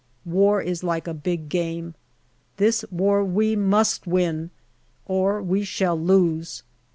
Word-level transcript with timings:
War 0.25 0.59
is 0.63 0.83
like 0.83 1.07
a 1.07 1.13
big 1.13 1.47
game. 1.47 1.93
This 2.57 2.83
war 2.89 3.23
we 3.23 3.55
must 3.55 4.07
win 4.07 4.49
or 5.05 5.43
we 5.43 5.63
shall 5.63 5.95
lose. 5.95 6.63